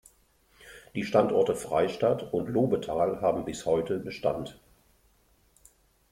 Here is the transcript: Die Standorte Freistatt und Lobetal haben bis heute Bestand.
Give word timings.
Die 0.95 1.03
Standorte 1.03 1.53
Freistatt 1.55 2.33
und 2.33 2.49
Lobetal 2.49 3.21
haben 3.21 3.45
bis 3.45 3.67
heute 3.67 3.99
Bestand. 3.99 4.59